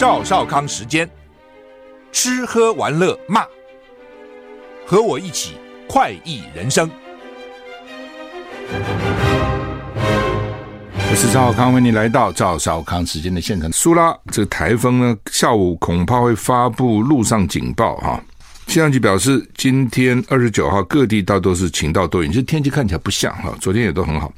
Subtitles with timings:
[0.00, 1.06] 赵少康时间，
[2.10, 3.44] 吃喝玩乐骂，
[4.86, 5.56] 和我一起
[5.86, 6.90] 快意人生。
[10.96, 13.70] 我是赵少康，欢迎你来到赵少康时间的现场。
[13.70, 18.18] 苏拉这个台风呢，下午恐怕会发布陆上警报哈。
[18.68, 24.32] 气象局表示，今天二十九号各地大多是晴到多云，其实天气看起来不像哈，昨天也都很好。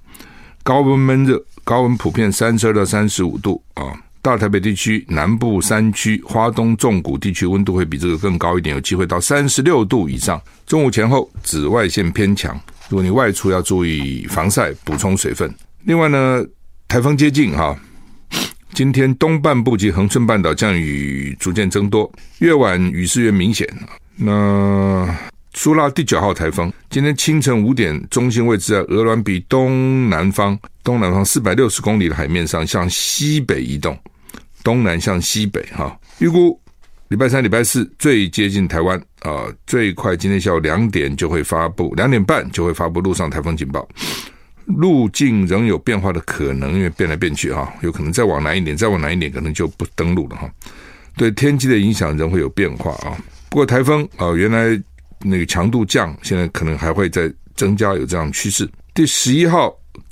[0.64, 3.94] 高温闷热，高温普遍三十二到三十五度啊。
[4.22, 10.40] 大台北地区、南部山区、花东纵谷地区温度会比这个更高一点，有机会到三十六度以上。
[10.64, 12.54] 中午前后紫外线偏强，
[12.88, 15.52] 如果你外出要注意防晒，补充水分。
[15.82, 16.46] 另外呢，
[16.86, 17.76] 台风接近哈。
[18.72, 23.68] 今天东半部及恒春半岛降雨逐渐增多，越晚雨势越明显。
[24.14, 25.14] 那
[25.52, 33.98] 苏拉第九号台风今天清晨五点，中心位置在鹅銮比东南方东南方四百六十公里的海面上，向西北移动，
[34.62, 35.98] 东南向西北哈。
[36.18, 36.58] 预估
[37.08, 43.86] 礼拜三、礼拜四最接近台湾啊，最快今天下午两点就会发布，两点半就会发布陆上台风警报。
[44.64, 50.50] 路径仍有变化的可能，因为变来变去哈，有可能再往南一点，再往南一点，可能就不登陆了哈。
[51.16, 53.18] 对天气的影响仍会有变化啊。
[53.50, 54.80] 不过台风啊，原来
[55.18, 58.66] 那个强度降，现在可能还会再增加，有这样趋势。
[58.94, 59.68] 第十一号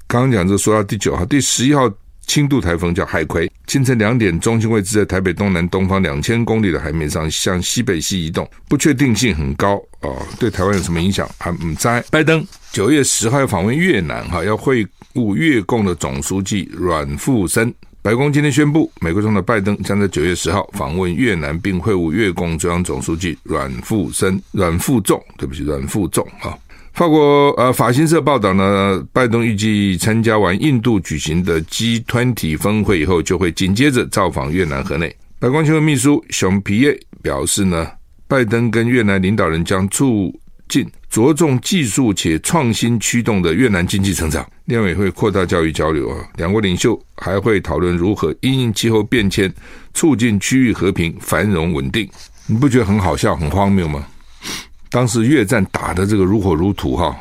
[0.07, 1.89] 刚刚讲这说到第九号，第十一号
[2.31, 10.09] 轻度台风叫海葵，清晨两点，中心位置在台北东南东方两千公里的海面上，向西北西移动，不确定性很高啊。
[10.39, 11.29] 对台湾有什么影响？
[11.39, 11.89] 还唔知。
[12.09, 12.47] 拜登。
[12.71, 17.75] 九月十号要访问越南，哈，要会晤越共的总书记阮富森。
[18.01, 25.21] 白宫今天宣布，美国总统拜登将在九月十号访问越南，并会晤越共中央总书记阮富森、阮富仲。
[25.37, 26.25] 对不起，阮富仲。
[26.39, 26.57] 哈，
[26.93, 35.15] 法国呃法新社报道呢，拜登预计参加完印度举行的 G20 峰会以后，就会紧接着造访越南河内。
[35.39, 37.89] 白宫新闻秘书熊皮耶表示呢，
[38.29, 40.31] 拜登跟越南领导人将促
[40.69, 46.29] 进着重技术且创新驱动的越南经济成长，另外也会扩大教育交流啊。
[46.37, 49.51] 两国领袖还会讨论如何因应气候变迁，
[49.95, 52.07] 促进区域和平繁荣稳定。
[52.47, 54.07] 你不觉得很好笑、很荒谬吗？
[54.91, 57.17] 当时越战打得这个如火如荼哈，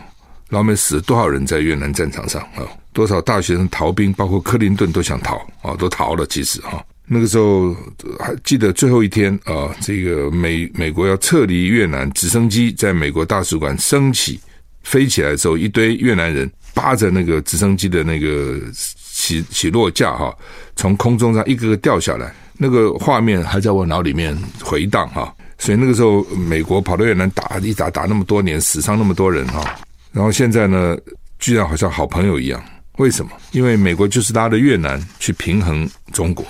[0.50, 2.66] 老美死了多少人在越南战场上啊？
[2.92, 6.26] 多少大学生逃兵，包括克林顿都想逃啊，都逃了。
[6.26, 6.84] 其实哈。
[7.12, 7.76] 那个时候
[8.20, 14.40] 还记得最后一天啊，这个美美国要撤离越南，直升机在美国大使馆升起
[14.84, 20.36] 飞起来的时候，一堆越南人扒着那个直升机的那个起起落架哈，
[20.76, 25.34] 从空中上一个个掉下来，那个画面还在我脑里面回荡哈。
[25.60, 29.80] 所以那个时候美国跑到越南打一打打那么多年，死伤那么多人哈，
[30.12, 30.98] 然后现在呢，
[31.38, 32.60] 居然好像好朋友一样，
[32.98, 33.32] 为什么？
[33.52, 36.44] 因为美国就是拉着越南去平衡中国。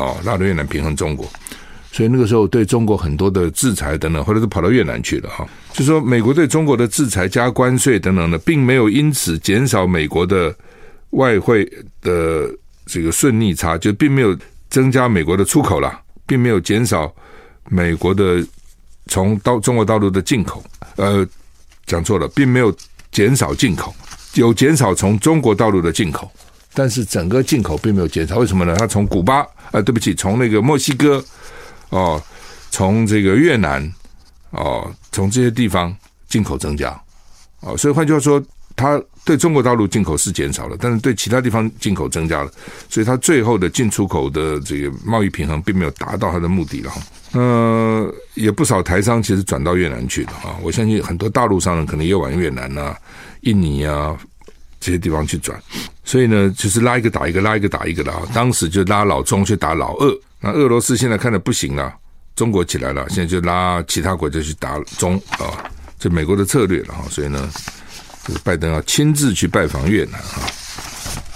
[0.00, 1.28] 哦，拉着越南平衡中国，
[1.90, 5.44] 所以那个时候对中国很多的制裁等等，后来都跑到越南去了哈。
[5.72, 10.54] 就说美国对中国的制裁加关税等等的，并没有因此减少美国的
[11.10, 11.68] 外汇
[12.00, 12.48] 的
[12.86, 14.38] 这个顺逆差，就并没有
[14.70, 17.12] 增加美国的出口啦，并没有减少
[17.70, 18.44] 美国的
[19.06, 20.62] 从到中国大陆的进口。
[20.96, 21.26] 呃，
[21.86, 22.74] 讲错了，并没有
[23.12, 23.94] 减少进口，
[24.34, 26.30] 有减少从中国大陆的进口。
[26.74, 28.76] 但是整个进口并没有减少，为什么呢？
[28.76, 31.24] 它从古巴，啊，对不起，从那个墨西哥，
[31.88, 32.22] 哦，
[32.70, 33.92] 从这个越南，
[34.50, 35.96] 哦，从这些地方
[36.28, 37.00] 进口增加，
[37.60, 38.40] 哦，所以换句话说，
[38.76, 42.50] 它对中国大陆进口是减少了，但是对其他地方进口增加了，
[42.88, 46.92] 所以它最后的进出口的这个贸易平衡并没有达到它的目的了
[47.32, 47.40] 哈。
[47.40, 52.96] 呃，也不少台商其实转到越南去的啊，我相信很多大陆商人可能也往越南啊、
[53.42, 54.16] 印尼啊。
[54.80, 55.60] 这些地方去转，
[56.04, 58.22] 所以呢，就是拉一个打一个，拉一个打一个的啊。
[58.32, 61.92] 当时就拉老中去打老俄，那俄罗斯现在看的不行了，
[62.36, 65.68] 中国起来了，现在就拉其他国家去打中啊，
[65.98, 67.04] 这美国的策略了哈。
[67.10, 67.50] 所以呢，
[68.24, 70.48] 这个拜登要亲自去拜访越南哈，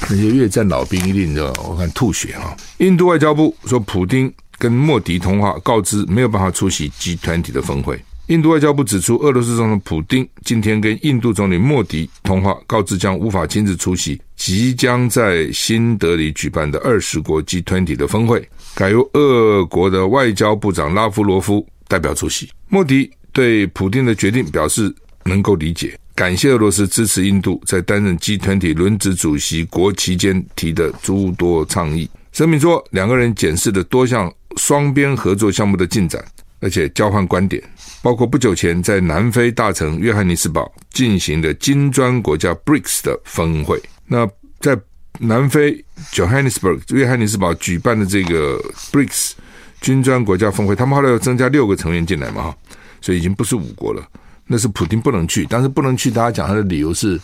[0.08, 2.56] 那些越战老兵一定就我看吐血哈。
[2.78, 8.00] 印度外交部说，普丁跟莫迪通话，告知没有办法出席集团体的峰会。
[8.28, 22.48] 印度外交部指出，俄罗斯总统普丁今天跟印度总理莫迪通话，告知将无法亲自出席即将在新德里举办的二十国集团体的峰会，改由俄国的外交部长拉夫罗夫代表出席。
[22.68, 24.94] 莫迪对普丁的决定表示
[25.24, 32.08] 能够理解，感谢俄罗斯支持印度在担任集团体轮值主席国期间提的诸多倡议。
[32.30, 36.24] 声明说，两个人检视了多项双边合作项目的进展，
[36.60, 37.62] 而且交换观点。
[38.02, 44.28] 包括不久前在南非大城约翰尼斯堡进行的金砖国家 BRICS 的峰会，那
[44.60, 44.76] 在
[45.18, 45.72] 南非
[46.12, 48.60] Johannesburg 约翰尼斯堡举办的这个
[48.90, 49.32] BRICS
[49.80, 52.56] 金砖国家峰会，他们后来又增加六个成员进来嘛，哈，
[53.00, 54.04] 所以已经不是五国了。
[54.44, 57.18] 那是普丁不能去，但是不能去，大家讲他的理由是，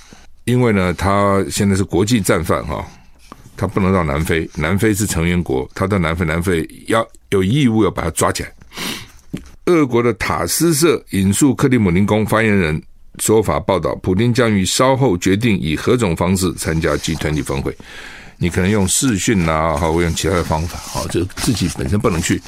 [0.44, 2.86] 因为呢，他现在是国际战犯哈，
[3.58, 8.52] 他不能到南非，南非是成员国，他到南非，南非要有义务要把他抓起来。
[9.66, 12.81] 俄国的塔斯社引述克里姆林宫发言人
[13.19, 17.76] 说法报道，普丁将于稍后决定以何种方式参加 G 团体峰会。
[18.38, 22.40] 你可能用视讯啊，或用其他的方法，好，就自己本身不能去，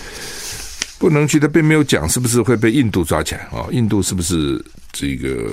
[1.00, 3.66] 不能去，他并没有讲是不是会被印度抓起来啊？
[3.72, 5.52] 印度是不是这个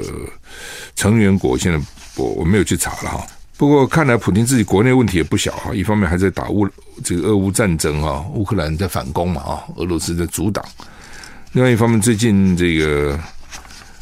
[0.95, 1.57] 成员国？
[1.57, 1.83] 现在
[2.15, 3.27] 我我没有去查了哈。
[3.57, 6.67] 不过看来普京自己国内问题也不小哈，一方面还在打乌
[7.03, 10.63] 这个俄乌战争啊，乌克兰在反攻嘛啊，俄罗斯在阻挡。
[11.51, 13.19] 另外一方面，最近这个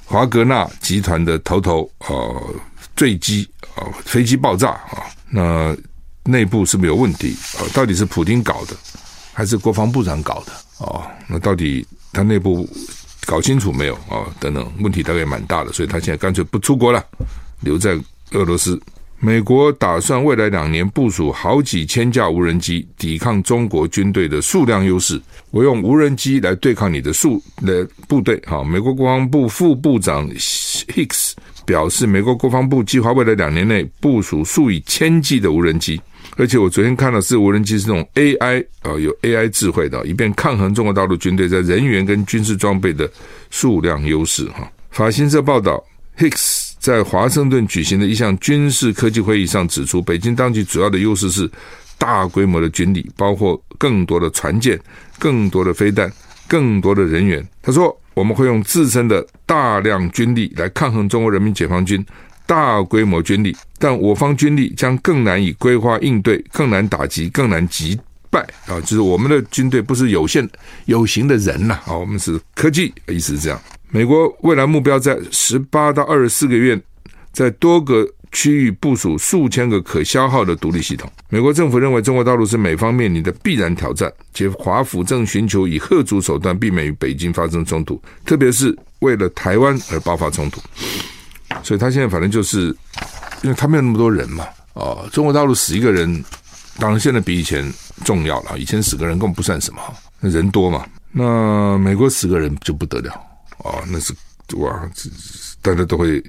[0.05, 2.07] 华格纳集团的头头啊
[2.95, 5.75] 坠机啊，飞机爆炸啊，那。
[6.27, 7.61] 内部是不是有问题啊？
[7.71, 8.75] 到底是普丁搞的，
[9.31, 10.51] 还是国防部长搞的
[10.83, 11.05] 啊？
[11.27, 12.67] 那到底他内部
[13.27, 14.25] 搞清楚没有啊？
[14.39, 17.05] 等等，问题大概蛮大的，所以他现在干脆不出国了，
[17.59, 17.95] 留在
[18.31, 18.81] 俄罗斯。
[19.19, 25.19] 美国打算未来两年部署好几千架无人机，抵抗中国军队的数量优势。
[25.51, 28.37] 我用无人机来对抗你的数的部队。
[28.45, 31.31] 哈，美国国防部副部长 Hicks
[31.65, 35.99] 表示，美国国防部计划未来两年内部署数以千计的无人机。
[36.37, 43.09] 而且我昨天看到是无人机是那种 AI 啊，有 AI 智慧的，以便抗衡中国大陆军队在人员跟军事装备的
[43.49, 44.45] 数量优势。
[44.49, 45.81] 哈，法新社报道
[46.17, 51.49] ，Hicks 在华盛顿举行的一项军事科技会议上指出，北京当局主要的优势是
[51.97, 54.79] 大规模的军力，包括更多的船舰、
[55.17, 56.07] 更多的飞弹、
[56.47, 57.43] 更多的人员。
[57.59, 62.05] 他说，我们会用自身的大量军力来抗衡中国人民解放军。
[62.45, 67.99] 大规模军力，但我方军力将更难以规划应对，更难打击，更难击
[68.29, 68.79] 败啊！
[68.81, 70.47] 就是我们的军队不是有限
[70.85, 73.59] 有形的人呐啊，我们是科技，意思是这样。
[73.95, 76.77] 美国未来目标在十八到二十四个月，
[77.31, 81.09] 在多个区域部署数千个可消耗的独立系统。
[81.29, 90.59] 美国政府认为中国大陆是美方面临的必然挑战，且华府正寻求以吓阻手段避免与北京发生冲突，特别是为了台湾而爆发冲突。
[91.63, 92.75] 所以他现在反正就是，
[93.43, 96.21] 因为他没有那么多人嘛，哦，中国大陆死一个人，
[96.79, 97.65] 当然现在比以前
[98.03, 98.59] 重要了。
[98.59, 99.79] 以前死个人根本不算什么，
[100.19, 100.85] 人多嘛。
[101.13, 103.17] 那美国死个人就不得了，
[103.57, 104.13] 哦，那是
[104.57, 104.89] 哇，
[105.61, 106.23] 大家都会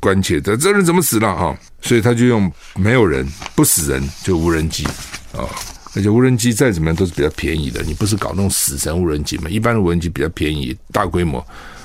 [0.00, 1.56] 关切的，这人怎么死了啊？
[1.80, 4.84] 所以他就用没有人不死人就无人机
[5.32, 5.46] 啊，
[5.94, 9.48] 而且无人机再怎么样都是比较便宜的，你不是搞那种死神无人机嘛？
[9.48, 11.38] 一般的无人机比较便宜，大规模。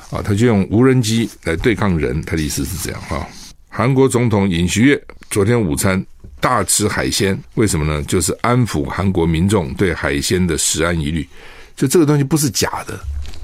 [0.10, 3.28] 啊，他就用无人机来对抗人，他的意思是这样哈。
[3.68, 5.00] 韩国总统尹锡悦
[5.30, 6.04] 昨天午餐
[6.40, 8.02] 大吃海鲜，为什么呢？
[8.04, 11.28] 就是安抚韩国民众对海鲜的食安疑虑。
[11.76, 12.98] 就这个东西不是假的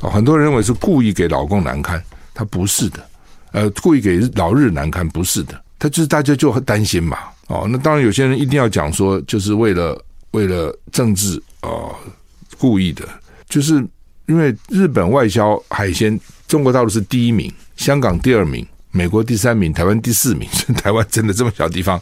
[0.04, 2.04] 啊，很多人认为是故意给老公难堪，
[2.34, 3.00] 他不是的。
[3.54, 5.60] 呃，故意给老日难堪，不是的。
[5.80, 7.18] 他就是大家就很担心嘛。
[7.48, 10.00] 哦，那当然有些人一定要讲说，就是为了
[10.32, 11.96] 为了政治啊，呃，
[12.58, 13.08] 故意的，
[13.48, 13.76] 就是
[14.26, 16.20] 因为日本外销海鲜。
[16.46, 20.48] 中国大陆是第一名，香港第二名，美国第三名，台湾第四名。
[20.76, 22.00] 台湾真的这么小地方，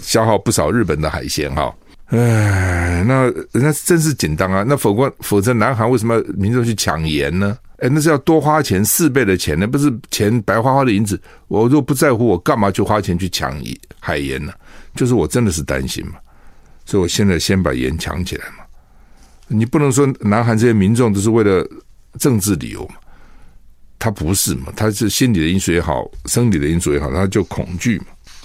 [0.00, 1.74] 消耗不少日本的海鲜哈。
[2.06, 4.64] 哎，那人家真是紧张啊。
[4.66, 7.56] 那否则否则，南韩为什么民众去抢盐呢？
[7.78, 11.20] 哎，那是要多花钱四倍的钱，那不是钱白花花的银子。
[11.48, 13.58] 我如果不在乎，我干嘛去花钱去抢
[13.98, 14.52] 海盐呢？
[14.94, 16.12] 就是我真的是担心嘛，
[16.84, 18.64] 所以我现在先把盐抢起来嘛。
[19.48, 21.66] 你不能说南韩这些民众都是为了
[22.18, 22.94] 政治理由嘛。
[23.98, 24.70] 他不是嘛？
[24.76, 28.04] 他是心理的因素也好，生理的因素也好，他就恐惧嘛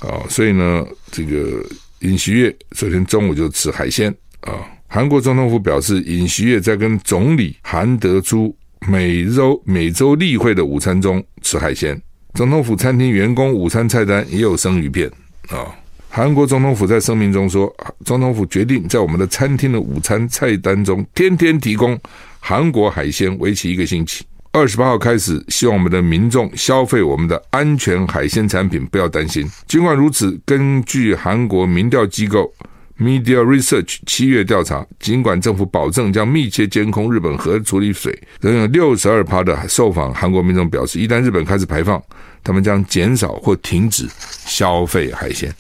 [0.09, 0.23] 啊！
[0.29, 1.61] 所以呢，这个
[2.01, 4.53] 尹锡悦昨天中午就吃海鲜啊。
[4.87, 8.53] 韩国总统府表示，尹锡悦在跟总理韩德洙
[8.87, 11.99] 每周每周例会的午餐中吃海鲜。
[12.33, 15.09] 总统府餐厅员工午餐菜单也有生鱼片
[15.49, 15.75] 啊。
[16.09, 17.71] 韩国总统府在声明中说，
[18.03, 21.99] 总统府决定在我们的餐厅的午餐菜单中天天提供
[22.39, 24.25] 韩国海鲜，为期一个星期。
[24.51, 29.47] 二十八号开始，希望我们的民众消费我们的安全海鲜产品，不要担心。
[29.67, 32.51] 尽管如此，根据韩国民调机构
[32.99, 42.01] Media Research 七月调查，尽管政府保证将密切监控日本核处理水，仍有六十二趴的受访韩国民众表示，一旦日本开始排放，
[42.43, 44.09] 他们将减少或停止
[44.45, 45.53] 消费海鲜。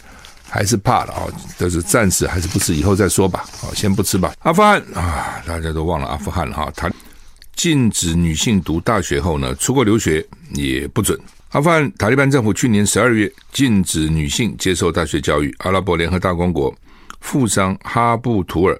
[0.49, 1.29] 还是怕了啊，
[1.59, 3.45] 但是暂时还是不吃，以后再说吧。
[3.61, 4.33] 好，先不吃吧。
[4.39, 6.89] 阿富汗啊，大家都忘了阿富汗了哈，他。
[7.59, 11.19] 禁止女性读大学后呢，出国留学也不准。
[11.49, 15.53] 阿富汗塔利班政府去年十二月禁止女性接受大学教育。
[15.57, 16.73] 阿拉伯联合大公国
[17.19, 18.79] 富商哈布图尔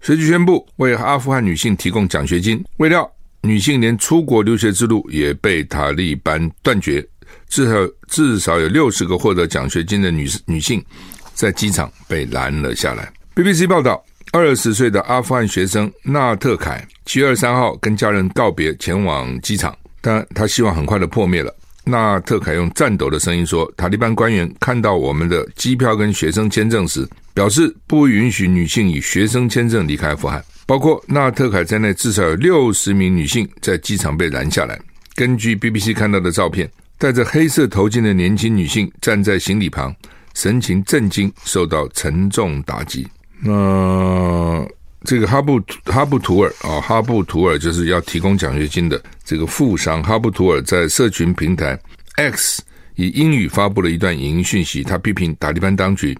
[0.00, 2.60] 随即宣布为阿富汗女性提供奖学金。
[2.78, 3.08] 未料，
[3.42, 7.06] 女性连出国留学之路也被塔利班断绝，
[7.48, 10.84] 至少至少有六十个获得奖学金的女女性
[11.32, 13.08] 在机场被拦了下来。
[13.36, 14.04] BBC 报道，
[14.36, 21.50] 二十岁的阿富汗学生纳特凯七月二十三号跟家人告别，前往机场，但他希望很快的破灭了。
[21.84, 30.44] 纳特凯用颤抖的声音说：“塔利班官员看到我们的机票跟学生签证时，表示不允许女性以学生签证离开阿富汗。
[30.66, 34.78] 包括纳特凯在内，至少有六十名女性在机场被拦下来。
[35.14, 39.94] 根据 BBC 看到的照片，戴着黑色头巾的年轻女性站在行李旁，
[40.34, 43.06] 神情震惊，受到沉重打击。
[43.40, 44.66] 那
[45.04, 51.78] 这个哈布哈布图尔啊，哈布图尔就是要提供奖学金的。”这个富商哈布图尔在社群平台
[52.14, 52.62] X
[52.94, 56.16] 以英语发布了一段影音讯息，他批评塔利班当局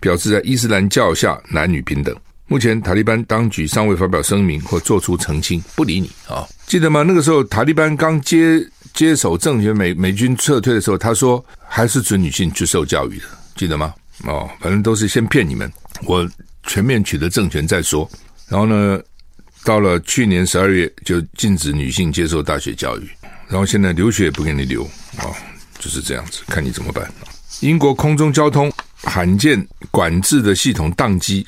[0.00, 2.14] 表示在伊斯兰教下男女平等。
[2.48, 7.02] 目前塔利班当局尚未发表声明或做出澄清，不理你啊、记得吗？
[7.02, 13.24] 那个时候塔利班刚接接手政权，美美军撤退的时候，他说还是准女性去受教育的，
[13.56, 13.92] 记得吗？
[14.24, 15.70] 哦，反正都是先骗你们，
[16.04, 16.28] 我
[16.66, 18.08] 全面取得政权再说。
[18.48, 19.00] 然后呢？
[19.64, 23.10] 到了去年十二月，就禁止女性接受大学教育，
[23.48, 24.84] 然后现在留学也不给你留
[25.16, 25.26] 啊，
[25.80, 27.12] 就是这样子，看你怎么办。
[27.62, 31.44] 英国空中交通罕见管制的系统宕机，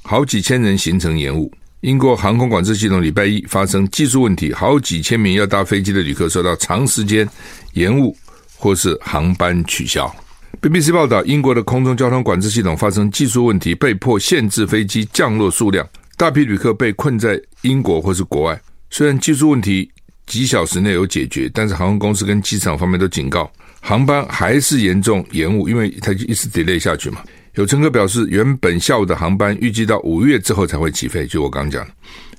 [0.00, 1.52] 好几千人行程延误。
[1.82, 7.28] 英国航空管制系统礼拜一发生技术问题，好几千名要搭飞机的旅客受到长时间
[7.74, 8.16] 延误
[8.56, 10.10] 或是航班取消。
[10.58, 15.88] BBC 报道，英国的空中交通管制系统发生技术问题，被迫限制飞机降落数量。
[16.18, 19.90] 大批旅客被困在英国或是国外，虽然技术问题
[20.26, 27.22] 几小时内有解决，但是航空公司跟机场方面都警告，航班还是严重延误，因为它就一直 delay 下去嘛。
[27.54, 31.86] 有乘客表示，原本下午的航班预计到五月之后才会起飞，就我刚讲，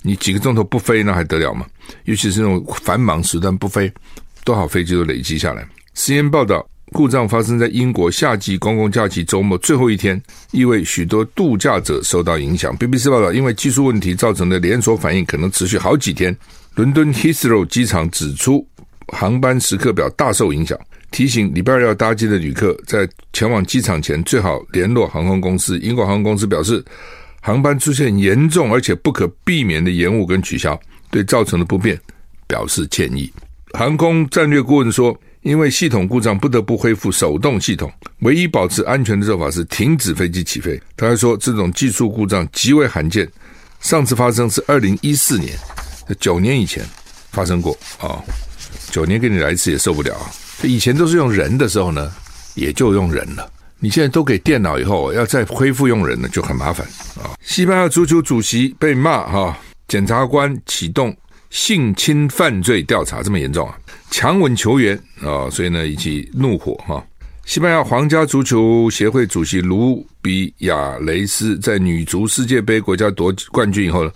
[0.03, 1.65] 你几个钟头不飞那还得了吗？
[2.05, 3.91] 尤其是那种繁忙时段不飞，
[4.43, 5.67] 多少飞机都累积下来。
[5.95, 6.67] CNN 报道。
[6.93, 10.21] 故障发生在英国夏季公共假期周末最后一天，
[10.51, 12.77] 意味许多度假者受到影响。
[12.77, 16.35] BBC 报道，因为技术问题造成的连锁反应可能持续好几天。
[16.75, 18.67] 伦敦 Heathrow 机场指出，
[19.07, 20.77] 航班时刻表大受影响，
[21.11, 25.79] 提醒礼拜二要搭机的旅客在前往机场前最好联络航空公司。
[25.79, 26.83] 英国航空公司表示，
[27.39, 30.77] 航班出现严重而且不可避免的延误跟取消，
[31.09, 31.97] 对造成的不便
[32.47, 33.31] 表示歉意。
[33.71, 35.17] 航空战略顾问说。
[35.41, 37.91] 因为系统故障，不得不恢复手动系统。
[38.19, 40.79] 唯一保持安全的做法是停止飞机起飞。
[40.95, 43.27] 他还说，这种技术故障极为罕见，
[43.79, 45.57] 上次发生是二零一四年，
[46.19, 46.85] 九年以前
[47.31, 48.21] 发生过啊、
[48.91, 50.31] 九年给你来一次也受不了啊。
[50.63, 52.11] 以前都是用人的时候呢，
[52.53, 53.51] 也就用人了。
[53.79, 59.57] 你现在都给电脑以后，要再恢复用人呢，就很麻烦啊、西班牙足球主席被骂哈，
[59.87, 61.15] 检察官启动
[61.51, 63.77] 性侵犯罪调查，这么严重啊？
[64.09, 67.05] 强吻球员啊，所以呢，引起怒火哈。
[67.45, 74.11] 西班牙皇家足球协会主席卢比亚雷斯在女足世界杯国家夺冠军以后呢，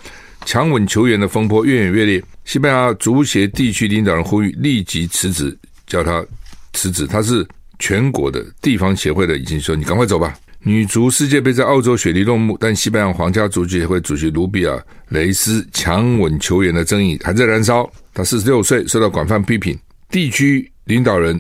[0.46, 2.24] 强吻球员的风波越演越烈。
[2.46, 6.26] 西班牙足协地区领导人呼吁立即辞职，叫他
[6.74, 7.06] 辞职。
[7.06, 7.46] 他是
[7.80, 10.34] 全国的地方协会的，已经说你赶快走吧。
[10.68, 14.76] 女足世界杯在澳洲雪梨落幕，但西班牙皇家足球协会主席卢比亚
[15.10, 17.88] 雷斯强吻球员的争议还在燃烧。
[18.16, 19.78] 他四十六岁，受到广泛批评。
[20.10, 21.40] 地区领导人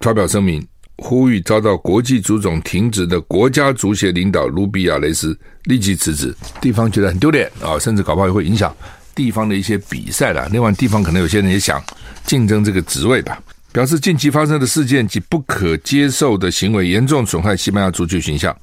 [0.00, 6.34] 发表声明，呼吁遭到国际足总停职的国家足协领导卢比亚雷斯立即辞职。
[6.58, 8.74] 地方觉得很丢脸啊，甚至搞不好也会影响
[9.14, 10.48] 地方的一些比赛了。
[10.50, 11.78] 另外，地方可能有些人也想
[12.24, 13.38] 竞争这个职位吧。
[13.76, 18.56] 表示近期发生的事件及不可接受的行为，严重损害西班牙足球形象。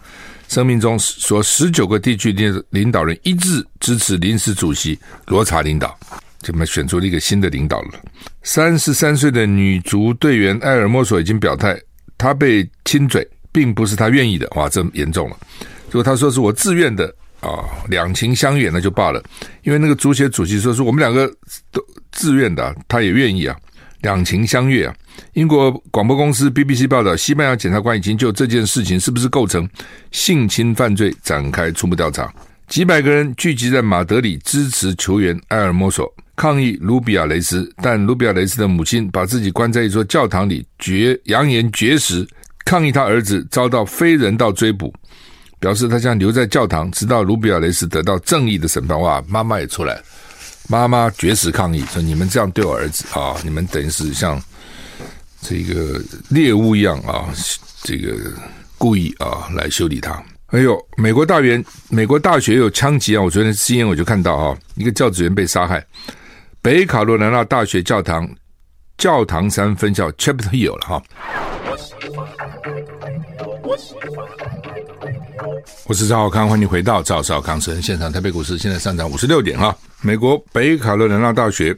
[0.48, 5.96] 声明中说，十九个地区领领导人一致支持临时主席罗查领导。
[6.42, 7.90] 这么选出了一个新的领导了。
[8.42, 11.80] 三十三岁的女足队员埃尔莫索已经表态，
[12.18, 14.50] 她被亲嘴并不是她愿意的。
[14.56, 15.38] 哇，这严重了！
[15.92, 17.06] 如果她说是我自愿的
[17.40, 19.24] 啊，两情相悦那就罢了。
[19.62, 21.32] 因为那个足协主席说是我们两个
[21.72, 21.80] 都
[22.12, 23.56] 自愿的，他也愿意啊，
[24.04, 24.96] 两情相悦啊。
[25.34, 29.68] 英国广播公司 BBC 报道，西班牙检察官已经就这件事情是不是构成
[30.12, 32.32] 性侵犯罪展开初步调查。
[32.68, 36.08] 几百个人聚集在马德里支持球员埃尔莫索。
[36.36, 42.28] 抗议卢比亚雷斯，但卢比亚雷斯的母亲把自己关在一座教堂里绝，扬言绝食，
[42.66, 44.92] 抗议他儿子遭到非人道追捕，
[45.60, 49.00] 表示他将留在教堂，直到卢比亚雷斯得到正义的审判。
[49.00, 50.04] 哇，妈妈也出来了，
[50.70, 54.42] 妈妈绝食抗议说：“你们这样对我儿子啊，你们等于是像
[55.42, 57.28] 这个猎物一样啊，
[57.84, 58.16] 这个
[58.78, 63.22] 故意啊来修理他。”哎呦，美国大员，美国大学有枪击啊！
[63.22, 65.84] 我昨天 CNN 我就看到哈，一个教职员被杀害。
[66.62, 68.30] 北卡罗来纳大学教堂
[68.98, 71.04] 教堂山分校 Chapel Hill 了哈。
[75.86, 78.12] 我是赵少康，欢迎回到赵少康私人现场。
[78.12, 79.76] 台北股市现在上涨五十六点哈。
[80.02, 81.76] 美国北卡罗来纳大学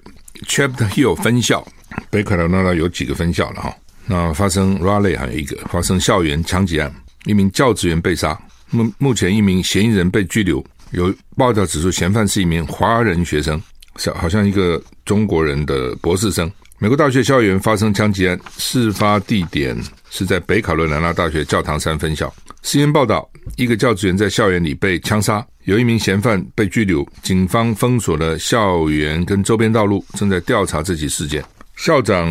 [0.48, 1.66] Chapel Hill 分校，
[2.10, 3.76] 北卡罗来纳有几个分校了哈？
[4.06, 6.94] 那发生 r a l e y 还有一个发生校园枪击案，
[7.26, 8.38] 一名教职员被杀。
[8.70, 13.62] 目目前一名嫌疑人被拘留，有报道指出嫌犯是一名华人学生，
[13.98, 16.52] 像好像一个中国人的博士生。
[16.86, 19.76] 美国大学校园发生枪击案，事发地点
[20.12, 22.32] 是在北卡罗来纳大学教堂山分校。
[22.62, 31.44] 新闻报道，一个教职员在校园里被枪杀，有一名嫌犯被拘留，警方封锁了校园跟周边道路，正在调查这起事件。
[31.76, 32.30] 校长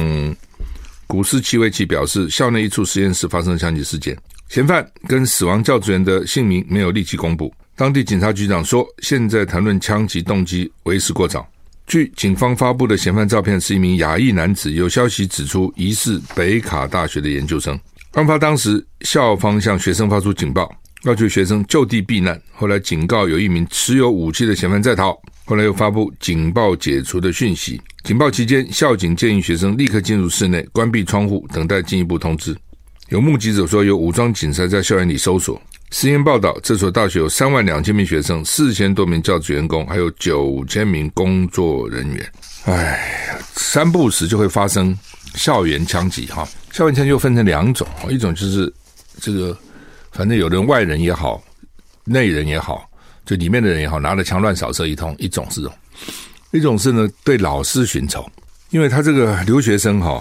[1.09, 4.17] 古斯奇维奇表示，校内一处实验室发生枪击事件。
[4.51, 7.53] 嫌犯跟死亡教职员的姓名没有立即公布。
[7.75, 11.45] 当地警察局长说：“现在谈论枪击动机为时过早。”
[11.87, 17.79] 据警方发布的嫌犯照片是一名亚裔男子，有消息指出疑似北卡大学的研究生。
[18.13, 20.71] 案发当时，校方向学生发出警报，
[21.03, 22.41] 要求学生就地避难。
[22.53, 25.17] 后来警告有一名持有武器的嫌犯在逃。
[25.45, 27.79] 后来又发布警报解除的讯息。
[28.03, 32.57] 警报期间，校警建议学生立刻进入室内，关闭窗户，等待进一步通知。
[33.11, 35.61] 有目击者说，有武装警察在校园里搜索。
[35.95, 42.33] CNN 报道，这所大学有三万两千名学生，四千多名教职员工，还有九千名工作人员。
[42.65, 44.99] 哎，三不时就会发生
[45.37, 46.47] 校园枪击哈。
[46.73, 48.71] 校园枪击又分成两种，一种就是
[49.21, 49.57] 这个，
[50.11, 51.41] 反正有人外人也好，
[52.03, 52.91] 内人也好，
[53.25, 55.15] 就里面的人也好，拿着枪乱扫射一通。
[55.21, 55.77] 一种是这种，
[56.51, 58.29] 一种是呢对老师寻仇，
[58.71, 60.21] 因为他这个留学生哈，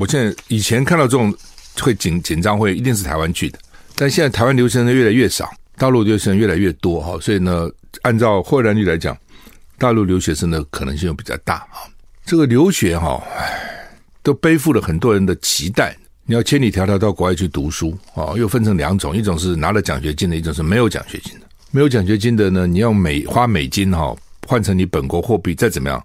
[0.00, 1.32] 我现在以前看到这种。
[1.80, 3.58] 会紧紧张会一定是台湾去的，
[3.96, 7.68] 但现在台湾留学生越来越少，大陆留学生越来越多哈，所以呢，
[8.02, 9.16] 按照获 ran 率来讲，
[9.78, 11.86] 大陆留学生的可能性又比较大啊。
[12.24, 13.88] 这个留学哈，唉，
[14.22, 15.96] 都背负了很多人的期待。
[16.24, 21.46] 你要千里迢迢到国外去读书啊，又分成两种，一种是拿了奖学金的，一种是没有奖学金的。
[21.72, 24.14] 没有奖学金的呢，你要美花美金哈，
[24.46, 26.00] 换成你本国货币，再怎么样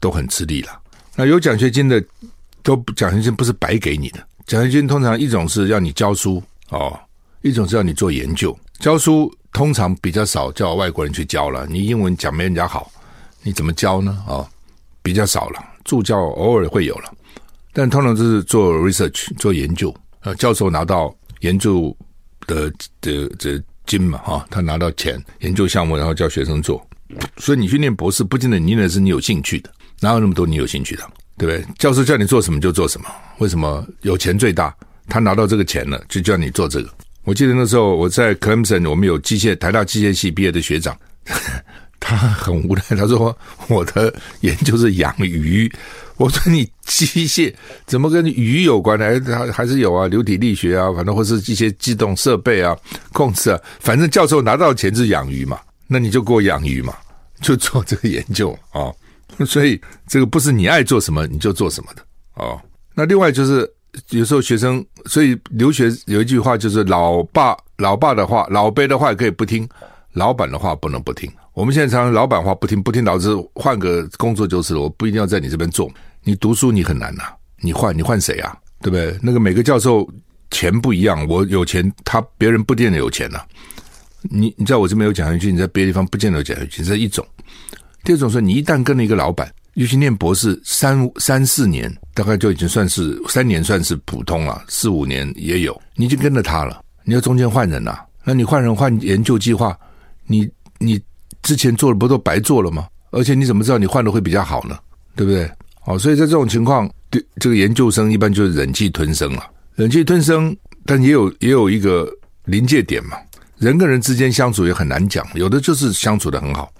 [0.00, 0.80] 都很吃力了。
[1.14, 2.02] 那有奖学金的，
[2.62, 4.18] 都奖学金不是白给你的。
[4.46, 6.98] 奖学金通常一种是要你教书哦，
[7.42, 8.56] 一种是要你做研究。
[8.78, 12.90] 教书通常比较少叫外国人去教了，你英文讲没人家好，
[13.42, 14.22] 你怎么教呢？
[14.26, 14.46] 哦，
[15.02, 17.12] 比较少了，助教偶尔会有了，
[17.72, 19.94] 但通常就是做 research 做研究。
[20.20, 21.96] 呃，教授拿到研究
[22.46, 26.86] 的的的金嘛，哈，他拿到钱研究项目，然后叫学生做。
[27.38, 31.02] 所以你去念博士，不见得你念的是你有兴趣的，哪有那么多你有兴趣的？
[31.36, 31.74] 对不对？
[31.78, 33.08] 教授叫你做什么就做什么。
[33.38, 34.74] 为什么有钱最大？
[35.08, 36.90] 他拿到这个钱了，就叫你做这个。
[37.30, 40.98] 我记得那时候我在 Clemson，我们有机械台大机械系毕业的学长，
[42.00, 43.38] 他很无奈，他说
[43.68, 45.72] 我的研究是养鱼。
[46.16, 47.54] 我说你机械
[47.86, 49.06] 怎么跟鱼有关呢？
[49.32, 52.76] 还还是有啊，流体力学啊，反正或是一些机动设备啊、
[53.12, 56.92] 控制啊，反正教授拿到钱是养鱼嘛，那你就给我养鱼嘛，
[57.40, 58.90] 就做这个研究啊。
[59.46, 62.02] 所以这个不是你爱做什么你就做什么的
[62.34, 62.60] 哦。
[62.92, 63.72] 那另外就是
[64.10, 69.68] 有时候学生，所以留学有一句话就是老爸老爸的话，老辈的话也可以不听，
[70.12, 71.30] 老板的话不能不听。
[71.52, 74.80] 我们现在常常老板话不听，不听导致换个工作就是了。
[74.80, 75.90] 我不一定要在你这边做。
[76.22, 77.24] 你读书你很难呐、
[77.60, 78.56] 你换你换谁啊？
[78.80, 79.18] 对不对？
[79.22, 80.08] 那个每个教授
[80.50, 83.40] 钱不一样，我有钱，他别人不见得有钱呐、
[84.22, 87.26] 你你在我这边有奖学金，你在别的地方不见得有奖学金，这是一种。
[88.04, 96.82] 第二种是，你一旦跟了一个老板，尤其念博士三三四年，大概就已经算是三年算是普通了，四五年也有，你就跟着他了。
[97.04, 99.78] 你要中间换人呐，那你换人换研究计划，
[100.26, 101.00] 你你
[101.42, 102.86] 之前做的不都白做了吗？
[103.10, 104.78] 而且你怎么知道你换的会比较好呢？
[105.16, 105.50] 对不对？
[105.86, 110.54] 哦，所以在这种情况，对这个研究生一般就是忍气吞声了，忍气吞声，
[110.84, 112.08] 但也有也有一个
[112.44, 113.16] 临界点嘛。
[113.56, 116.72] 人跟人之间相处也很难讲，有的就是相处得很好。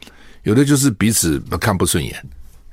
[0.44, 2.14] 有的就是彼此看不顺眼，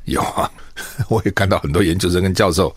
[0.08, 0.50] 有啊，
[1.10, 2.74] 我也看到很多研究生跟教授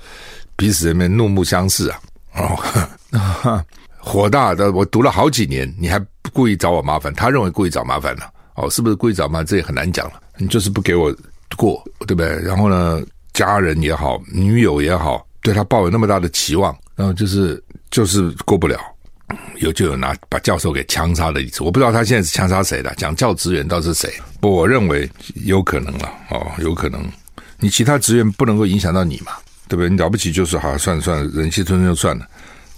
[0.57, 2.01] 彼此人面怒目相视啊，
[2.35, 3.65] 哦，
[3.99, 4.71] 火大的。
[4.73, 7.13] 我读了好几年，你还不故意找我麻烦？
[7.15, 9.47] 他认为故意找麻烦了，哦，是不是故意找麻烦？
[9.47, 10.21] 这也很难讲了。
[10.37, 11.15] 你就是不给我
[11.57, 12.29] 过，对不对？
[12.43, 13.01] 然后呢，
[13.33, 18.79] 家人也好，女友也好，对他抱有那么大的期望，然后就是就是过不了。
[19.57, 22.95] 有就有拿把教授给枪杀的意思，我不知道他现在是枪杀谁了。
[22.97, 24.13] 讲教职员倒是谁？
[24.41, 25.09] 不，我认为
[25.45, 27.05] 有可能了哦，有可能。
[27.59, 29.33] 你其他职员不能够影响到你嘛，
[29.69, 29.91] 对不对？
[29.91, 32.27] 你了不起就是好，算了算了，忍气吞声就算了。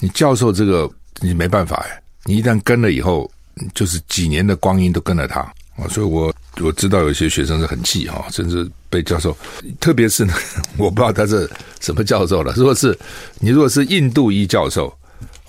[0.01, 3.31] 你教授这个你没办法哎，你一旦跟了以后，
[3.75, 5.41] 就是几年的光阴都跟了他
[5.77, 9.37] 啊，所以我我知道有些学生是很气哈，甚至被教授，
[9.79, 10.35] 特别是呢，
[10.77, 11.49] 我不知道他是
[11.81, 12.53] 什么教授了。
[12.57, 12.99] 如果是
[13.39, 14.93] 你，如果是印度裔教授、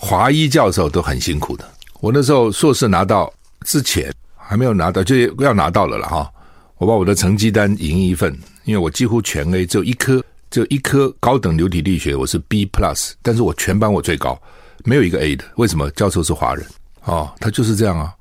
[0.04, 1.66] 华裔教授都很辛苦的。
[2.02, 6.30] 我那时候硕士拿到之前还没有拿到，就要拿到了了哈。
[6.78, 14.38] 我把我的成绩单影印一份，因为我几乎全 A，只有一科，只有一科高等流体力学，我是 B plus，但是我全班我最高，
[14.84, 15.46] 没有一个 A 的。
[15.56, 15.90] 为什么？
[15.92, 16.66] 教授是华人
[17.06, 18.14] 哦，他就是这样啊。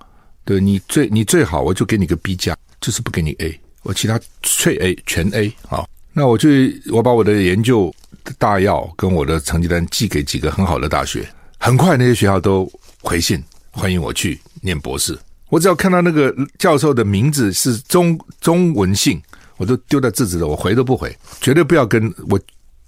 [0.44, 5.84] 对你最你最好，我就给你个 B 加，就是不给你 A，我其他脆 A 全 A 啊。
[6.12, 6.48] 那我就
[6.92, 7.92] 我把我的研究
[8.38, 11.28] 大要跟我的成绩单寄给几个很好的大学，
[11.64, 12.68] 很快那些学校都
[13.00, 15.16] 回信欢迎我去念博士。
[15.48, 19.22] 我只要看到那个教授的名字是中中文姓，
[19.58, 22.36] 我都丢在字纸的，我回都不回，绝对不要跟我，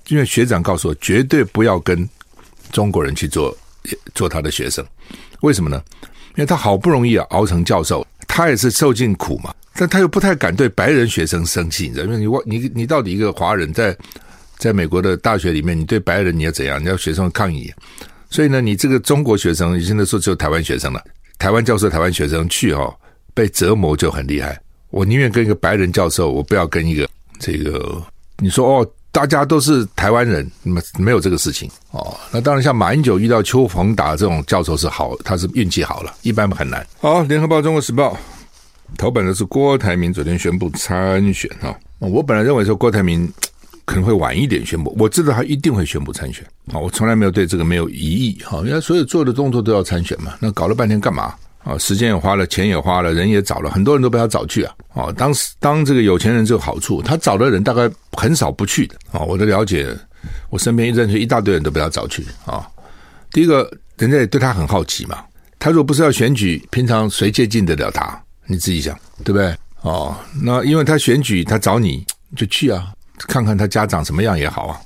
[0.09, 2.09] 因为学长告诉我，绝对不要跟
[2.73, 3.57] 中国人去做
[4.13, 4.85] 做他的学生。
[5.43, 5.81] 为什么呢？
[6.31, 12.19] 因为他好不容易啊熬成教授，他也是受尽苦嘛，但他又不太敢对白人学生生气，你知道吗？
[12.19, 13.97] 因为你你你到底一个华人在
[14.59, 16.83] 在美国的大学里面，你对白人你要怎样？
[16.83, 17.73] 你要学生抗议，
[18.35, 21.01] 所以呢，你这个中国学生，你现在说只有台湾学生了。
[21.39, 22.93] 台湾教授、台湾学生去哦，
[23.33, 24.61] 被折磨就很厉害。
[24.91, 28.03] 我宁愿跟一个白人教授，我不要跟一个这个。
[28.39, 32.13] 你说哦，大家都是台湾人，那么没有这个事情哦。
[32.33, 36.85] 那当然，像马英九遇到邱宏达这种教授是好，他是运气好了，一般很难。
[36.99, 38.15] 好，《联合报》《中国时报》
[38.99, 41.73] 头版的是郭台铭昨天宣布参选哈。
[42.01, 43.33] 我本来认为说郭台铭
[43.85, 46.79] 可能会晚一点宣布，我知道他一定会宣布参选啊！
[46.79, 50.35] 我从来没有对这个没有疑义哈，因为所有做的动作都要参选嘛。
[50.41, 51.77] 那搞了半天干嘛啊？
[51.79, 54.75] 时间也花了，钱也花了，人也找了，很多人都被他找去啊！
[54.95, 59.21] 哦，当时当这个有钱人这个好处，他找的人大概很少不去的啊！
[59.21, 59.95] 我的了解，
[60.49, 62.67] 我身边一认识一大堆人都被他找去啊。
[63.33, 65.23] 第一个，人家也对他很好奇嘛。
[65.59, 68.19] 他如果不是要选举，平常谁接近得了他？
[68.47, 69.55] 你自己想，对不对？
[69.83, 72.05] 哦，那因为他选举，他找你
[72.37, 72.93] 就去啊。
[73.19, 74.81] 看看他家长什么样也好啊，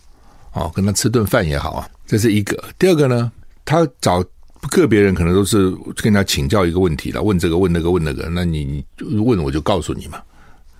[0.53, 2.62] 哦，跟他吃顿饭也好啊，这是一个。
[2.79, 3.31] 第二个呢，
[3.64, 4.23] 他找
[4.71, 8.85] 个别人可能都是跟他请教一个问题了，问这个问那个问那个，那你
[9.25, 10.21] 问我就告诉你嘛。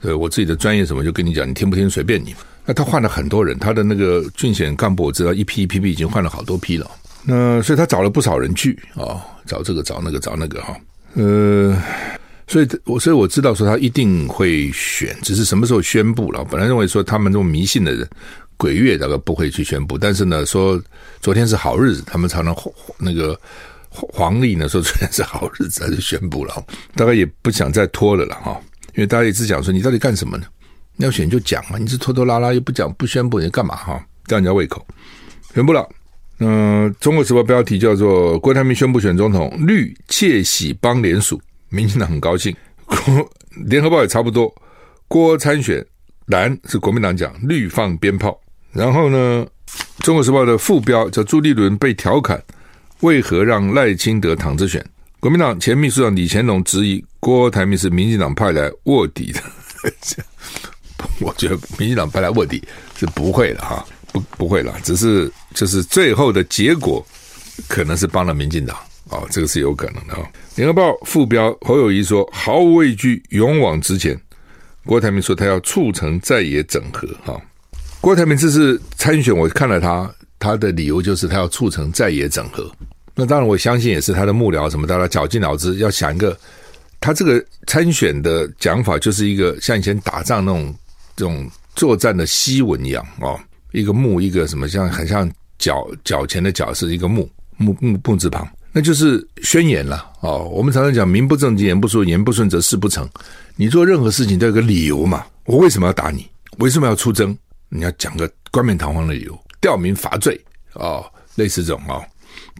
[0.01, 2.35] 对，我自己的专业什么就跟你讲，你听不听随便你。
[2.65, 6.89] 那他换了很多人，他的那个竞选干部我知道一批一批批已经换了好多批了。
[7.25, 10.77] 那所以他找了不少人去啊，哦，找这个找那个找那个哈，
[11.15, 11.77] 呃。
[12.49, 16.43] 所以，我所以我知道说他一定会选，只是什么时候宣布了。
[16.47, 18.09] 本来认为说他们这种迷信的人，
[18.57, 19.99] 鬼月大概不会去宣布。
[19.99, 20.83] 但是呢，说
[21.21, 22.57] 昨天是好日子，他们常常
[22.97, 23.39] 那个
[23.91, 26.55] 黄历呢说昨天是好日子，他就宣布了。
[26.95, 28.59] 大概也不想再拖了了哈，
[28.95, 30.47] 因为大家一直讲说你到底干什么呢？
[30.97, 34.03] 要选就讲嘛，你是拖拖拉拉又不讲不宣布，你干嘛哈？
[34.27, 34.85] 吊人家胃口。
[35.55, 35.87] 宣布了。
[36.41, 41.41] 嗯，《中国时报》标题叫做郭台铭宣布选总统，绿窃喜邦联署。
[41.69, 42.55] 民进党很高兴，
[42.85, 42.97] 国
[43.67, 44.55] 联合报也差不多。
[45.07, 45.85] 郭参选，
[46.27, 48.39] 蓝是国民党讲，绿放鞭炮。
[48.73, 49.47] 然后呢，
[50.05, 52.43] 《中国时报》的副标叫朱立伦被调侃，
[53.01, 54.85] 为何让赖清德躺着选？
[55.21, 59.41] 国民党前秘书长李乾龙质疑郭台铭是民进党派来卧底的。
[61.21, 62.63] 我觉得民进党派来卧底
[62.97, 67.05] 是不会的哈，不不会了，只是就是最后的结果
[67.67, 68.77] 可能是帮了民进党。
[69.11, 70.23] 啊、哦，这个是有可能的啊！
[70.55, 74.19] 联合报副标侯友谊说毫无畏惧，勇往直前。
[74.85, 77.07] 郭台铭说他要促成在野整合。
[77.25, 77.43] 哈、哦，
[78.01, 82.71] 郭台铭这次参选，我看了他他的理由就是他要促成在野整合。
[83.15, 86.39] 那当然，我相信也是他的幕僚什么，大家绞尽脑汁要想一个，
[87.01, 90.75] 他这个参选的讲法就是一个像以前打仗那种
[91.17, 93.39] 这种作战的檄文一样哦，
[93.73, 98.49] 一个木一个什么像很像脚脚前的脚是一个木木木木字旁。
[98.79, 100.45] 那就是宣言了哦。
[100.53, 103.09] 我们常常讲“名不正经，言不顺，言不顺则事不成”。
[103.59, 105.27] 你做任何事情都有个理由嘛。
[105.47, 106.25] 我为什么要打你？
[106.59, 107.37] 为什么要出征？
[107.71, 110.41] 你要讲个冠冕堂皇的理由，吊民伐罪、
[110.75, 112.01] 哦，类似这种、哦，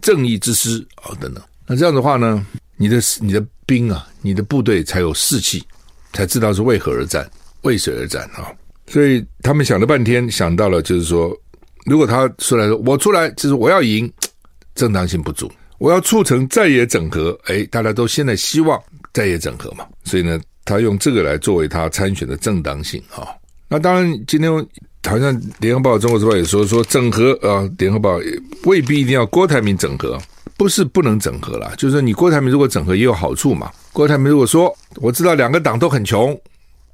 [0.01, 1.41] 正义之师、哦、等等。
[1.65, 5.63] 那这样的话呢，你的你的兵啊，你的部队才有士气，
[6.11, 7.25] 才知道是为何而战，
[7.61, 8.55] 为谁而战啊、哦。
[8.87, 11.33] 所以他们想了半天，想到了就是说，
[11.85, 14.11] 如果他出来说我出来就是我要赢，
[14.75, 15.49] 正当性不足。
[15.79, 18.79] 我要促成在野整合，哎，大家都现在希望
[19.13, 23.27] 在野整合嘛，所以呢，他用这个来作为他参选的正当性啊。
[23.67, 24.51] 那当然，今天
[25.07, 28.19] 好像联合报、中国时报也说说整合啊，联合报
[28.65, 30.19] 未必一定要郭台铭整合，
[30.57, 33.71] 不是不能整合啦，就是你郭台铭如果整合也有好处嘛。
[33.93, 36.33] 郭台铭如果说我知道两个党都很穷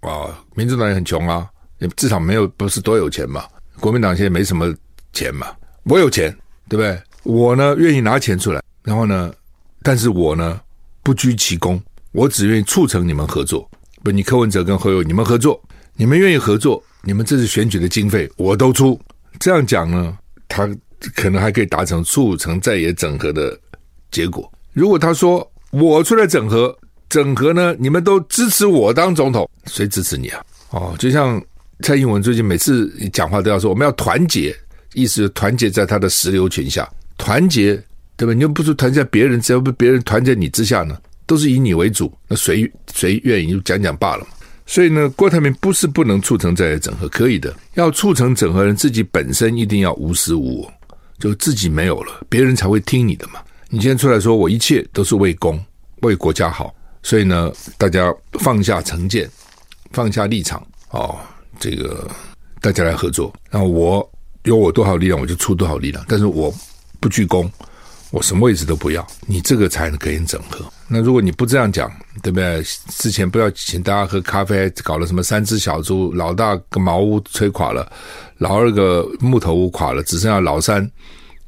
[0.01, 3.45] 啊，民主党也很穷啊，也至少没有不是多有钱嘛，
[3.79, 4.71] 国民党现在没什么
[5.11, 5.47] 钱嘛，
[5.85, 6.29] 我有钱，
[6.69, 7.01] 对不对？
[7.23, 8.61] 我呢愿意拿钱出来。
[8.85, 9.33] 然后呢，
[9.81, 10.61] 但是我呢，
[11.03, 13.69] 不居其功，我只愿意促成你们合作。
[14.03, 15.59] 不，你柯文哲跟侯友你们合作，
[15.95, 18.97] 你们愿意合作，你们这次选举的经费我都出。
[19.39, 20.15] 这样讲呢，
[20.47, 20.69] 他
[21.15, 23.59] 可能还可以达成促成在野整合的
[24.11, 24.49] 结果。
[24.71, 26.77] 如果他说我出来整合，
[27.09, 30.45] 整合呢，你们都支持我当总统，谁支持你啊？
[30.69, 31.43] 哦，就像
[31.81, 34.55] 蔡英文最近每次讲话都要说我们要团结，
[34.93, 37.81] 意思是团结在他的石榴裙下，团结
[38.17, 38.33] 对吧？
[38.33, 44.25] 你又不是团结在别人，只要不别人团结你之下呢，都是以你为主，那谁谁愿意就讲讲罢了。
[44.65, 47.55] 所以呢，郭台铭不是不能促成在野整合，可以的。
[47.75, 50.73] 要促成整合人自己本身一定要无私无我，
[51.19, 53.39] 就自己没有了，别人才会听你的嘛。
[53.69, 55.63] 你今天出来说我一切都是为公
[56.01, 56.73] 为国家好，
[57.03, 59.29] 所以呢，大家放下成见，
[59.91, 61.17] 放下立场哦，
[61.59, 62.09] 这个
[62.61, 63.31] 大家来合作。
[63.51, 64.11] 然后我
[64.43, 66.53] 有我多少力量，我就出多少力量，但是我
[66.99, 67.51] 不居功。
[68.11, 70.63] 我什么位置都不要，你这个才能可以整合。
[70.87, 71.91] 那如果你不这样讲，
[72.21, 72.63] 对不对？
[72.89, 77.91] 之前不要请大家喝咖啡，搞了什么三只小猪，老大个茅屋吹垮了，
[78.37, 80.89] 老二个木头屋垮了，只剩下老三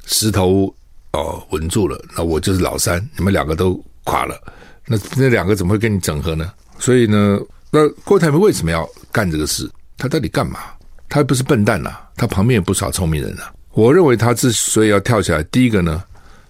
[0.08, 0.76] 石头屋
[1.14, 2.04] 哦稳住了。
[2.18, 4.38] 那我就是老三，你们两个都垮了，
[4.86, 6.52] 那那两个怎么会跟你整合呢？
[6.80, 7.40] 所以呢，
[7.72, 9.70] 那郭台铭为什么要干这个事？
[9.98, 10.60] 他到底干嘛？
[11.08, 13.54] 他又不是笨蛋呐、他旁边也不少聪明人啊。
[13.72, 16.04] 我认为他之所以要跳起来，第一个呢。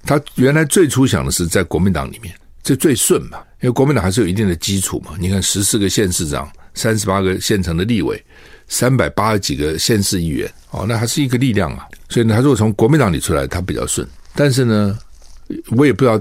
[0.08, 5.12] 他原来最初想的是在国民党里面，这最顺嘛，因为国民党还是有一定的基础嘛。
[5.20, 8.24] 你看十四个县市长，三十八个县城的立委，
[8.68, 11.86] 三百八十几个县市议员，哦，那还是一个力量啊。
[12.10, 14.08] 所以呢，他如果从国民党里出来，他比较顺。
[14.34, 14.98] 但是呢，
[15.76, 16.20] 我也不知道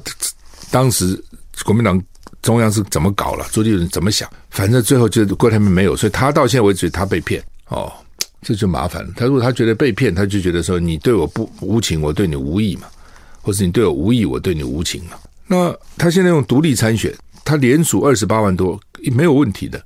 [0.70, 1.22] 当时
[1.64, 2.02] 国民党
[2.42, 7.92] 中央是怎么搞了，朱立伦怎么想，反正最后就是郭台铭没有，所以他到现在为止他被骗，哦，
[8.42, 9.12] 这就麻烦了。
[9.16, 12.88] 他如果他觉得被骗，他就觉得说你对我不无情，我对你无义嘛。
[13.46, 15.12] 或是你对我无义，我对你无情嘛？
[15.46, 18.76] 那他现在用独立参选，他连署二十八万多，
[19.12, 19.80] 没有问题的。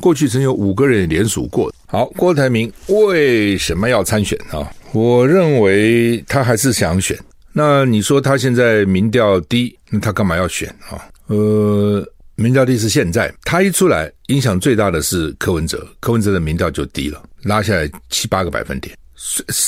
[0.00, 1.70] 过去曾有五个人连署过。
[1.86, 4.66] 好，郭台铭为什么要参选啊？
[4.92, 7.14] 我认为他还是想选。
[7.52, 10.96] 那你说他现在民调低，那他干嘛要选啊？
[11.26, 12.02] 呃，
[12.34, 18.96] 民调低是现在，他一出来，影响最大的是柯文哲，柯文哲的民调就低了，拉下来七八个百分点。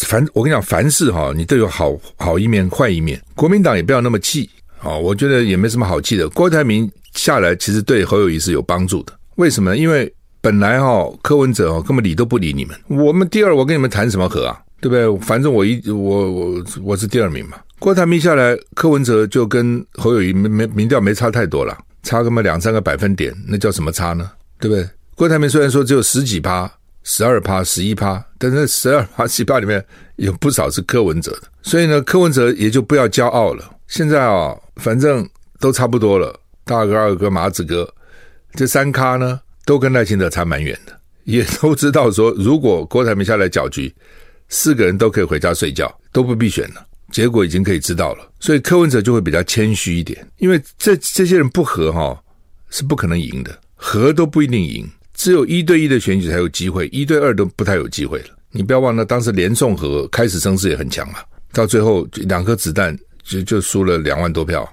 [0.09, 3.21] 凡我跟你讲，凡事哈，你都有好好一面、坏一面。
[3.37, 6.29] 国民党也不要那么气啊，我觉得也没什么好气的。
[6.31, 9.13] 郭台铭下来，其实对侯友谊是有帮助的。
[9.37, 9.77] 为什么？
[9.77, 12.77] 因为本来哈柯文哲哦根本理都不理你们。
[12.89, 14.61] 我们第二，我跟你们谈什么和啊？
[14.81, 15.27] 对不对？
[15.27, 17.57] 反正我一我我我是第二名嘛。
[17.79, 24.31] 郭台铭下来，柯文哲就跟侯友谊没没民调没差太多了，差个么两三个百分点，那叫什么差呢？
[24.59, 24.89] 对不对？
[25.15, 26.71] 郭台铭虽然说只有十几趴。
[27.05, 29.85] 十二趴、十一趴，但是十二趴、十一趴里面
[30.17, 33.71] 有不少是柯文哲的，所以呢，柯文哲也就不要骄傲了。
[33.87, 35.29] 现在啊、反正
[35.61, 37.89] 都差不多了，大哥、二哥、麻子哥
[38.55, 43.95] 这三咖呢，都跟赖清德差蛮远的，也都知道说，如果郭台铭下来搅局，
[44.49, 48.27] 四个人都可以回家睡觉，都不必选了，结果已经可以知道了。
[48.41, 52.19] 所以柯文哲就会比较谦虚一点，因为这这些人不和哈、哦，
[52.71, 54.89] 是不可能赢的，和都不一定赢。
[55.15, 58.27] 只有一对一的选举才有机会，一对二都不太有机会了。
[58.51, 61.15] 你不要忘了，当时连宋和开始声势也很强嘛，
[61.53, 64.69] 到最后两颗子弹就就输了两万多票。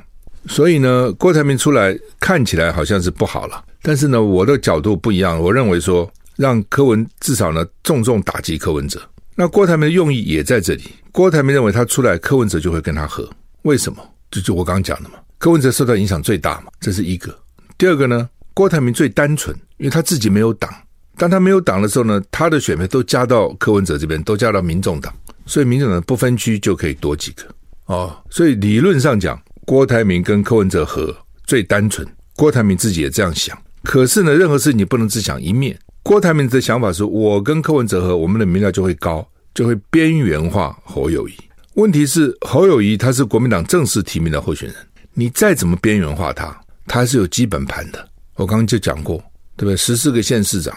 [0.48, 9.02] 所以呢，郭台铭出来看起来好像是不好了，但是呢，我的角度不一样，我认为说让柯文至少呢重重打击柯文哲。
[9.36, 10.84] 那郭台铭的用意也在这里。
[11.12, 13.30] 郭台铭认为他出来，柯文哲就会跟他和。
[13.64, 13.98] 为什么？
[14.30, 17.36] 就就我刚刚讲的嘛，柯文哲受到影响最大嘛，这是一个。
[17.78, 18.30] 第二个呢？
[18.62, 20.71] 郭台铭最单纯，因为他自己没有党。
[21.17, 25.12] 当他没有党的时候呢，他的选票都加到柯文哲这边，都加到民众党，
[25.47, 27.43] 所以民众党不分区就可以多几个
[27.88, 28.15] 哦。
[28.30, 31.12] 所以理论上讲，郭台铭跟柯文哲合
[31.47, 32.08] 最单纯。
[32.36, 33.58] 郭台铭自己也这样想。
[33.82, 35.76] 可是呢，任何事你不能只想一面。
[36.04, 41.34] 郭台铭的想法是我跟柯文哲合，我们的民调就会高，就会边缘化侯友谊。
[41.74, 44.78] 问题是侯友谊他是国民党正式提名的候选人，
[45.15, 48.08] 你再怎么边缘化他，他是有基本盘的。
[48.36, 49.17] 我刚刚就讲过，
[49.56, 49.78] 对不对？
[49.78, 50.76] 十四个县市长，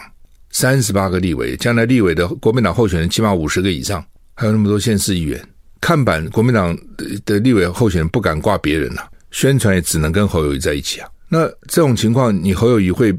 [0.51, 5.41] 三十八个立委，将来立委的国民党候选人起码五十个以上，还有那么多县市议员，
[5.81, 11.09] 看板国民党的的立委候选人不敢挂别人呐、啊，宣传也只能跟侯友谊在一起啊。
[11.27, 13.13] 那这种情况，你侯友谊会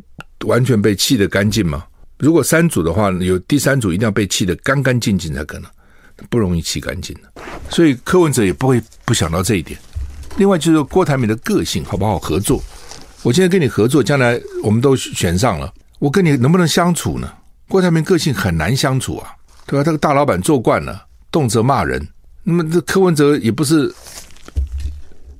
[0.45, 1.85] 完全被气得干净吗？
[2.19, 5.71] 如果三组的话，有第三组一定要被气得干干净净才可能，
[6.31, 7.43] 不容易气干净的。
[7.69, 9.79] 所以柯文哲也不会不想到这一点。
[10.39, 12.63] 另外就是郭台铭的个性好不好合作？
[13.23, 17.33] 我现在跟你合作，将来我们都选上了，我跟你能不能相处呢？
[17.69, 19.35] 郭台铭个性很难相处啊，
[19.67, 19.85] 对吧？
[19.85, 22.07] 这个大老板做惯了，动辄骂人。
[22.45, 23.93] 那么这柯文哲也不是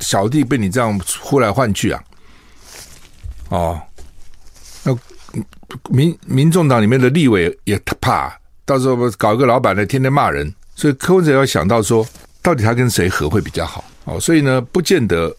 [0.01, 2.03] 小弟被你这样呼来唤去啊，
[3.51, 3.81] 哦，
[4.83, 4.99] 那
[5.89, 12.05] 民民众党里面的立委也怕，到时候搞一个老板来天天骂人，所以柯文哲要想到说，
[12.43, 13.85] 到底他跟谁合会比较好？
[14.05, 15.33] 哦，所以呢，不见得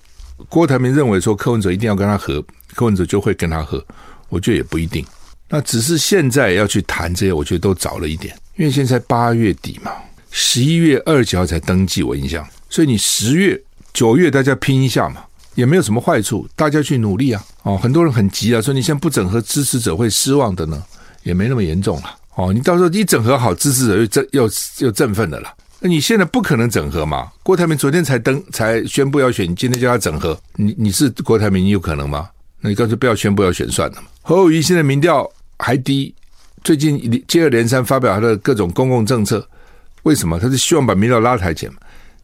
[0.50, 2.43] 郭台铭认为说柯文哲一定要跟他合，
[2.76, 3.84] 柯文哲就会跟他合，
[4.30, 5.06] 我觉得也不一定。
[5.50, 9.91] 那只是现在要去谈这些，我觉得都早了一点，因为现在八月底嘛，
[10.30, 13.60] 十一月二十几号才登记，我印象，所以你十月、
[13.93, 15.23] 九月大家拼一下嘛，
[15.56, 17.43] 也没有什么坏处，大家去努力啊。
[17.63, 20.84] 哦，很多人很急啊，说你现在不整合，支持者会失望的呢，
[21.23, 22.15] 也没那么严重了。
[22.36, 25.52] 哦，你到时候一整合好，支持者又振又又振奋的了。
[25.80, 27.32] 那你现在不可能整合嘛？
[27.44, 32.30] 郭台铭昨天才登才宣布要选，你今天叫他整合，你你是郭台铭，你有可能吗？
[32.60, 34.08] 那你干脆不要宣布要选算了嘛。
[34.24, 36.13] 侯友宜现在民调还低，
[36.63, 39.48] 最近接二连三发表他的各种公共政策，
[40.04, 40.40] 为什么？
[40.40, 41.74] 他是希望把民调拉抬起来。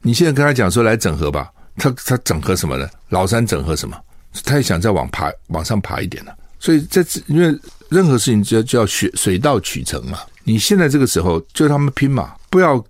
[0.02, 2.90] 你现在跟他讲说来整合吧，他他整合什么呢？
[3.10, 3.96] 老三整合什么？
[4.44, 6.32] 他也想再往爬往上爬一点呢。
[6.60, 7.56] 所以这因为
[7.90, 10.18] 任何事情就要就要水水到渠成嘛。
[10.44, 12.84] 你现在这个时候就他们拼嘛，不要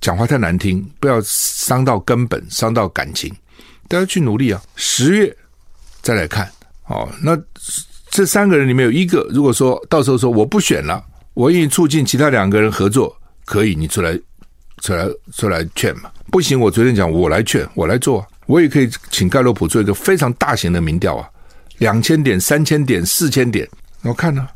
[0.00, 3.34] 讲话太难听，不要伤到根本，伤到感情，
[3.88, 4.62] 大家去努力啊。
[4.76, 5.36] 十月
[6.02, 6.50] 再来看
[6.86, 7.36] 哦，那。
[8.12, 11.00] 这三个人里面有一个，如果说到时候说我不选了，
[11.32, 14.18] 我愿意促进其他两个人合作，可以，你出来，
[14.82, 16.10] 出来，出来劝嘛？
[16.28, 21.30] 不行，我昨天讲我来劝，我来做，我也可以请盖洛普做一个非常大型的民调啊，
[21.78, 23.68] 两千点、三千点、四千点，
[24.02, 24.48] 我看呢，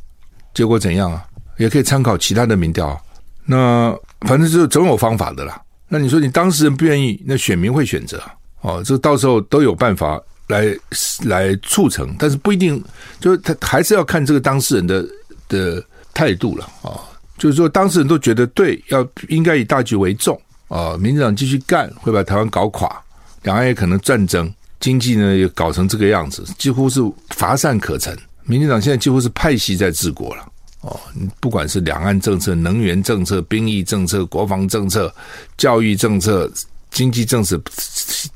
[0.52, 1.24] 结果怎样啊？
[1.58, 2.98] 也可以参考其他的民调啊。
[3.44, 5.60] 那反正就总有方法的啦。
[5.88, 8.22] 那你说你当事人不愿意，那选民会选择
[8.60, 10.20] 哦，这到时候都有办法。
[10.48, 10.76] 来
[11.22, 12.84] 来促成，但是不一定，
[13.18, 15.02] 就是他还是要看这个当事人的
[15.48, 15.82] 的
[16.12, 17.00] 态度了啊。
[17.38, 20.98] 就是说，当事人都觉得对，要应该以大局为重啊。
[20.98, 22.94] 民进党继续干，会把台湾搞垮，
[23.44, 28.14] 两岸也可能战争，经济呢也搞成这个样子，几乎是乏善可陈。
[28.42, 30.46] 民进党现在几乎是派系在治国了
[30.84, 31.00] 哦。
[31.40, 35.12] 不管是两岸政策、能源政策、兵役政策、国防政策、
[35.56, 36.50] 教育政策、
[36.90, 37.60] 经济政策，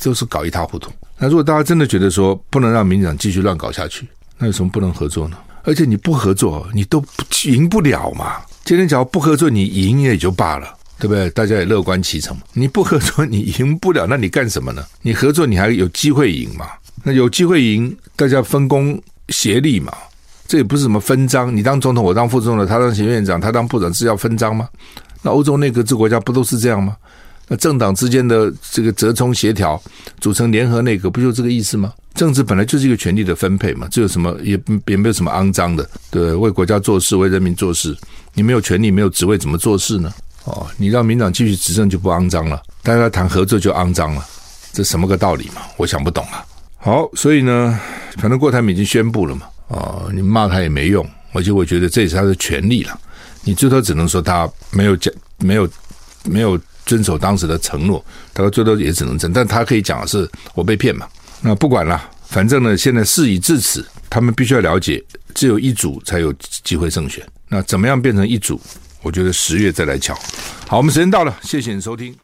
[0.03, 0.91] 都是搞一塌糊涂。
[1.19, 4.07] 那如果大家真的觉得说不能让民进党继续乱搞下去，
[4.37, 5.37] 那有什么不能合作呢？
[5.65, 7.05] 而且你不合作，你都
[7.45, 8.37] 赢不了嘛。
[8.65, 11.29] 今天假如不合作，你赢也就罢了，对不对？
[11.31, 12.37] 大家也乐观其成。
[12.53, 14.85] 你不合作， 你赢不了，那你干什么呢？
[15.03, 16.67] 你合作，你还有机会赢嘛？
[17.03, 19.93] 那有机会赢，大家分工协力嘛。
[20.49, 24.67] 这也不是什么分赃，你当总统，我当副总统，他当行政院长，他当部长，是要分赃吗？
[25.23, 26.97] 那欧洲内阁制国家不都是这样吗？
[27.47, 29.81] 那政党之间的这个折冲协调，
[30.21, 31.93] 组成联合内阁，不就这个意思吗？
[32.15, 37.97] 政治本来就是一个权力的分配嘛，这有什么也也没有什么肮脏的，对，为国家做事，为人民做事，
[38.33, 40.13] 你没有权力，没有职位，怎么做事呢？
[40.45, 44.25] 哦，你让民党继续执政就不肮脏了，大家谈合作就肮脏了，
[44.73, 45.61] 这什么个道理嘛？
[45.77, 46.45] 我想不懂啊。
[46.79, 47.79] 好，所以呢，
[48.17, 53.01] 反正郭台铭已经宣布了嘛，哦，你骂他也没用，而且我觉得这也是他的权利了，
[53.45, 55.69] 你最多只能说他没有讲，没有，
[56.25, 56.61] 没有。
[56.89, 58.03] 遵守当时的承诺，
[58.33, 61.07] 他说最多也只能争，但他可以讲的是我被骗嘛。
[61.43, 65.05] 那不管了，反正呢，现在事已至此，他们必须要了解，
[65.35, 66.33] 只有一组才有
[66.65, 67.23] 机会胜选。
[67.47, 68.59] 那怎么样变成一组？
[69.03, 70.19] 我觉得十月再来瞧。
[70.67, 72.19] 好，我们时间到了，谢谢你收听。